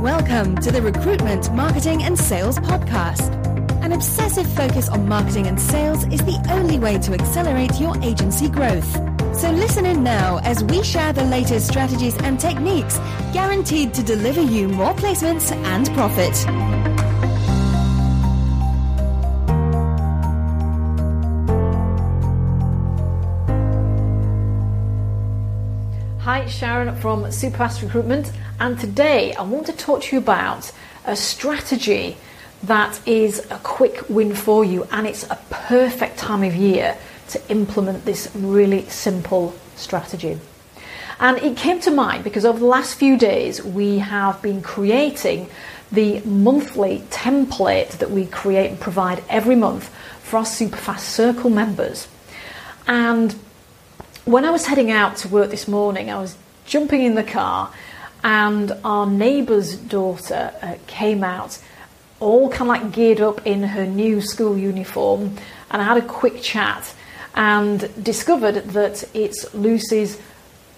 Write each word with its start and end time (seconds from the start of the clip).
Welcome 0.00 0.56
to 0.62 0.72
the 0.72 0.80
Recruitment, 0.80 1.52
Marketing 1.52 2.02
and 2.04 2.18
Sales 2.18 2.56
Podcast. 2.56 3.34
An 3.84 3.92
obsessive 3.92 4.46
focus 4.54 4.88
on 4.88 5.06
marketing 5.06 5.46
and 5.46 5.60
sales 5.60 6.04
is 6.04 6.20
the 6.20 6.42
only 6.50 6.78
way 6.78 6.96
to 7.00 7.12
accelerate 7.12 7.78
your 7.78 7.94
agency 8.02 8.48
growth. 8.48 8.90
So 9.36 9.50
listen 9.50 9.84
in 9.84 10.02
now 10.02 10.38
as 10.38 10.64
we 10.64 10.82
share 10.82 11.12
the 11.12 11.24
latest 11.24 11.68
strategies 11.68 12.16
and 12.22 12.40
techniques 12.40 12.96
guaranteed 13.34 13.92
to 13.92 14.02
deliver 14.02 14.40
you 14.40 14.68
more 14.68 14.94
placements 14.94 15.52
and 15.52 15.86
profit. 15.92 16.34
Hi, 26.24 26.44
Sharon 26.44 26.94
from 26.96 27.22
Superfast 27.24 27.80
Recruitment, 27.80 28.30
and 28.60 28.78
today 28.78 29.32
I 29.32 29.42
want 29.42 29.64
to 29.68 29.72
talk 29.72 30.02
to 30.02 30.16
you 30.16 30.20
about 30.20 30.70
a 31.06 31.16
strategy 31.16 32.18
that 32.64 33.00
is 33.08 33.38
a 33.50 33.58
quick 33.62 34.04
win 34.10 34.34
for 34.34 34.62
you, 34.62 34.86
and 34.92 35.06
it's 35.06 35.24
a 35.30 35.38
perfect 35.48 36.18
time 36.18 36.42
of 36.42 36.54
year 36.54 36.98
to 37.28 37.40
implement 37.48 38.04
this 38.04 38.30
really 38.34 38.84
simple 38.90 39.54
strategy. 39.76 40.38
And 41.20 41.38
it 41.38 41.56
came 41.56 41.80
to 41.80 41.90
mind 41.90 42.22
because 42.22 42.44
over 42.44 42.58
the 42.58 42.66
last 42.66 42.96
few 42.96 43.16
days 43.16 43.64
we 43.64 43.96
have 44.00 44.42
been 44.42 44.60
creating 44.60 45.48
the 45.90 46.20
monthly 46.20 46.98
template 47.08 47.92
that 47.92 48.10
we 48.10 48.26
create 48.26 48.68
and 48.68 48.78
provide 48.78 49.24
every 49.30 49.56
month 49.56 49.88
for 50.22 50.36
our 50.36 50.44
Superfast 50.44 51.00
Circle 51.00 51.48
members. 51.48 52.08
And 52.86 53.34
when 54.24 54.44
I 54.44 54.50
was 54.50 54.66
heading 54.66 54.90
out 54.90 55.16
to 55.18 55.28
work 55.28 55.50
this 55.50 55.66
morning, 55.66 56.10
I 56.10 56.20
was 56.20 56.36
jumping 56.66 57.02
in 57.02 57.14
the 57.14 57.24
car, 57.24 57.72
and 58.22 58.72
our 58.84 59.06
neighbour's 59.06 59.76
daughter 59.76 60.52
uh, 60.62 60.74
came 60.86 61.24
out, 61.24 61.58
all 62.20 62.50
kind 62.50 62.62
of 62.62 62.66
like 62.68 62.92
geared 62.92 63.20
up 63.20 63.46
in 63.46 63.62
her 63.62 63.86
new 63.86 64.20
school 64.20 64.56
uniform, 64.56 65.36
and 65.70 65.80
I 65.80 65.84
had 65.84 65.96
a 65.96 66.06
quick 66.06 66.42
chat 66.42 66.94
and 67.34 67.88
discovered 68.02 68.56
that 68.70 69.04
it's 69.14 69.52
Lucy's 69.54 70.20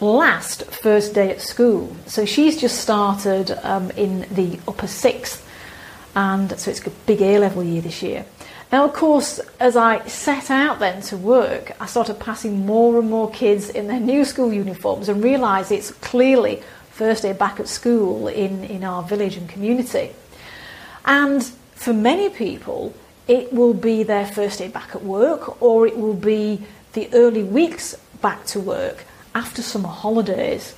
last 0.00 0.64
first 0.66 1.14
day 1.14 1.30
at 1.30 1.40
school. 1.40 1.94
So 2.06 2.24
she's 2.24 2.60
just 2.60 2.80
started 2.80 3.50
um, 3.62 3.90
in 3.92 4.26
the 4.30 4.58
upper 4.66 4.86
sixth, 4.86 5.46
and 6.14 6.58
so 6.58 6.70
it's 6.70 6.86
a 6.86 6.90
big 6.90 7.20
A 7.20 7.38
level 7.38 7.62
year 7.62 7.82
this 7.82 8.02
year. 8.02 8.24
Now, 8.72 8.84
of 8.84 8.94
course, 8.94 9.38
as 9.60 9.76
I 9.76 10.04
set 10.06 10.50
out 10.50 10.80
then 10.80 11.00
to 11.02 11.16
work, 11.16 11.72
I 11.80 11.86
started 11.86 12.18
passing 12.18 12.66
more 12.66 12.98
and 12.98 13.08
more 13.08 13.30
kids 13.30 13.68
in 13.70 13.86
their 13.86 14.00
new 14.00 14.24
school 14.24 14.52
uniforms 14.52 15.08
and 15.08 15.22
realised 15.22 15.70
it's 15.70 15.92
clearly 15.92 16.62
first 16.90 17.22
day 17.22 17.32
back 17.32 17.60
at 17.60 17.68
school 17.68 18.26
in, 18.26 18.64
in 18.64 18.82
our 18.82 19.02
village 19.02 19.36
and 19.36 19.48
community. 19.48 20.10
And 21.04 21.44
for 21.74 21.92
many 21.92 22.28
people, 22.28 22.92
it 23.28 23.52
will 23.52 23.74
be 23.74 24.02
their 24.02 24.26
first 24.26 24.58
day 24.58 24.68
back 24.68 24.94
at 24.94 25.02
work 25.04 25.62
or 25.62 25.86
it 25.86 25.96
will 25.96 26.14
be 26.14 26.62
the 26.94 27.08
early 27.12 27.44
weeks 27.44 27.94
back 28.20 28.44
to 28.46 28.60
work 28.60 29.04
after 29.34 29.62
summer 29.62 29.88
holidays. 29.88 30.74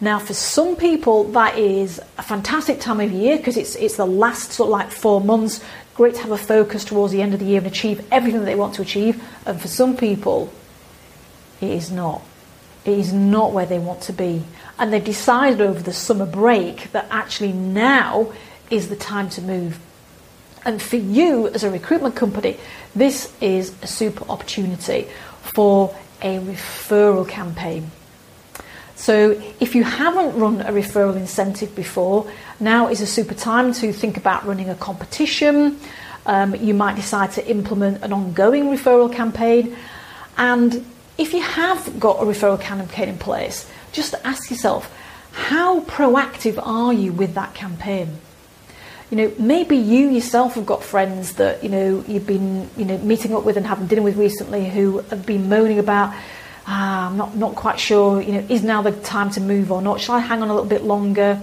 Now, 0.00 0.18
for 0.18 0.32
some 0.32 0.76
people, 0.76 1.24
that 1.32 1.58
is 1.58 2.00
a 2.16 2.22
fantastic 2.22 2.80
time 2.80 3.00
of 3.00 3.12
year 3.12 3.36
because 3.36 3.58
it's 3.58 3.74
it's 3.76 3.96
the 3.96 4.06
last 4.06 4.52
sort 4.52 4.68
of 4.68 4.70
like 4.70 4.90
four 4.90 5.20
months. 5.20 5.62
Great 6.00 6.14
to 6.14 6.22
have 6.22 6.30
a 6.30 6.38
focus 6.38 6.82
towards 6.86 7.12
the 7.12 7.20
end 7.20 7.34
of 7.34 7.40
the 7.40 7.44
year 7.44 7.58
and 7.58 7.66
achieve 7.66 8.02
everything 8.10 8.40
that 8.40 8.46
they 8.46 8.54
want 8.54 8.74
to 8.76 8.80
achieve. 8.80 9.22
And 9.44 9.60
for 9.60 9.68
some 9.68 9.98
people, 9.98 10.50
it 11.60 11.68
is 11.68 11.90
not. 11.90 12.22
It 12.86 12.98
is 12.98 13.12
not 13.12 13.52
where 13.52 13.66
they 13.66 13.78
want 13.78 14.00
to 14.04 14.14
be. 14.14 14.42
And 14.78 14.90
they've 14.90 15.04
decided 15.04 15.60
over 15.60 15.82
the 15.82 15.92
summer 15.92 16.24
break 16.24 16.90
that 16.92 17.06
actually 17.10 17.52
now 17.52 18.32
is 18.70 18.88
the 18.88 18.96
time 18.96 19.28
to 19.28 19.42
move. 19.42 19.78
And 20.64 20.80
for 20.80 20.96
you 20.96 21.48
as 21.48 21.64
a 21.64 21.70
recruitment 21.70 22.16
company, 22.16 22.56
this 22.94 23.30
is 23.42 23.74
a 23.82 23.86
super 23.86 24.24
opportunity 24.30 25.06
for 25.42 25.94
a 26.22 26.38
referral 26.38 27.28
campaign. 27.28 27.90
So 29.00 29.30
if 29.60 29.74
you 29.74 29.82
haven't 29.82 30.38
run 30.38 30.60
a 30.60 30.70
referral 30.72 31.16
incentive 31.16 31.74
before, 31.74 32.30
now 32.60 32.88
is 32.88 33.00
a 33.00 33.06
super 33.06 33.32
time 33.32 33.72
to 33.80 33.94
think 33.94 34.18
about 34.18 34.44
running 34.44 34.68
a 34.68 34.74
competition. 34.74 35.80
Um, 36.26 36.54
you 36.54 36.74
might 36.74 36.96
decide 36.96 37.32
to 37.32 37.48
implement 37.48 38.04
an 38.04 38.12
ongoing 38.12 38.64
referral 38.64 39.10
campaign. 39.10 39.74
And 40.36 40.84
if 41.16 41.32
you 41.32 41.40
have 41.40 41.98
got 41.98 42.22
a 42.22 42.26
referral 42.26 42.60
campaign 42.60 43.08
in 43.08 43.16
place, 43.16 43.66
just 43.90 44.14
ask 44.22 44.50
yourself, 44.50 44.94
how 45.32 45.80
proactive 45.80 46.62
are 46.62 46.92
you 46.92 47.14
with 47.14 47.32
that 47.36 47.54
campaign? 47.54 48.18
You 49.10 49.16
know, 49.16 49.32
maybe 49.38 49.78
you 49.78 50.10
yourself 50.10 50.56
have 50.56 50.66
got 50.66 50.84
friends 50.84 51.36
that, 51.36 51.64
you 51.64 51.70
know, 51.70 52.04
you've 52.06 52.26
been, 52.26 52.68
you 52.76 52.84
know, 52.84 52.98
meeting 52.98 53.34
up 53.34 53.44
with 53.44 53.56
and 53.56 53.66
having 53.66 53.86
dinner 53.86 54.02
with 54.02 54.18
recently 54.18 54.68
who 54.68 54.98
have 55.08 55.24
been 55.24 55.48
moaning 55.48 55.78
about 55.78 56.14
ah, 56.66 57.08
I'm 57.08 57.16
not, 57.16 57.36
not 57.36 57.54
quite 57.54 57.78
sure, 57.80 58.20
you 58.20 58.32
know, 58.32 58.46
is 58.48 58.62
now 58.62 58.82
the 58.82 58.92
time 58.92 59.30
to 59.30 59.40
move 59.40 59.72
or 59.72 59.82
not? 59.82 60.00
Shall 60.00 60.16
I 60.16 60.20
hang 60.20 60.42
on 60.42 60.48
a 60.48 60.54
little 60.54 60.68
bit 60.68 60.84
longer? 60.84 61.40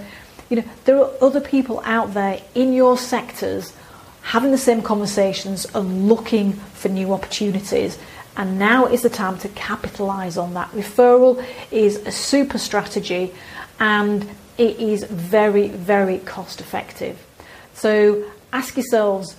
You 0.50 0.58
know, 0.58 0.64
there 0.86 0.98
are 0.98 1.12
other 1.22 1.42
people 1.42 1.82
out 1.86 2.14
there 2.14 2.42
in 2.56 2.74
your 2.74 2.98
sectors 2.98 3.74
having 4.22 4.52
the 4.52 4.58
same 4.58 4.82
conversations 4.82 5.66
and 5.74 6.08
looking 6.08 6.54
for 6.54 6.90
new 6.90 7.14
opportunities. 7.14 7.98
And 8.36 8.60
now 8.60 8.86
is 8.86 9.02
the 9.02 9.10
time 9.10 9.38
to 9.40 9.50
capitalize 9.50 10.38
on 10.38 10.54
that. 10.54 10.70
Referral 10.72 11.44
is 11.72 11.96
a 12.06 12.12
super 12.12 12.58
strategy 12.58 13.34
and 13.80 14.30
it 14.58 14.80
is 14.80 15.04
very, 15.06 15.70
very 15.70 16.20
cost 16.20 16.62
effective. 16.62 17.26
So 17.74 18.26
ask 18.52 18.76
yourselves, 18.76 19.36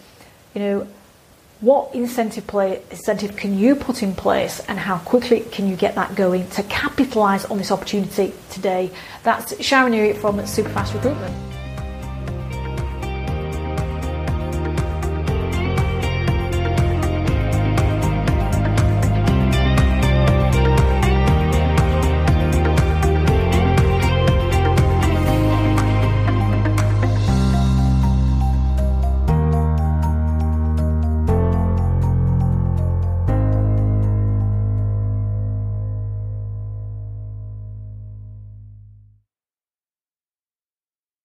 you 0.55 0.61
know, 0.61 0.89
what 1.61 1.95
incentive 1.95 2.47
play, 2.47 2.83
incentive 2.91 3.37
can 3.37 3.59
you 3.59 3.75
put 3.75 4.03
in 4.03 4.15
place 4.15 4.61
and 4.69 4.79
how 4.79 4.99
quickly 4.99 5.41
can 5.41 5.67
you 5.69 5.75
get 5.77 5.97
that 5.97 6.15
going 6.15 6.49
to 6.51 6.63
capitalize 6.65 7.45
on 7.47 7.59
this 7.59 7.73
opportunity 7.73 8.33
today? 8.51 8.91
That's 9.25 9.61
sharon 9.65 9.93
Erie 9.93 10.13
from 10.13 10.37
superfast 10.39 10.95
recruitment 10.95 11.48